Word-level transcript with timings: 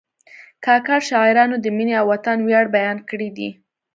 کاکړ 0.65 0.99
شاعرانو 1.09 1.55
د 1.61 1.65
مینې 1.77 1.93
او 2.01 2.05
وطن 2.13 2.37
ویاړ 2.41 2.65
بیان 2.75 2.97
کړی 3.09 3.29
دی. 3.37 3.49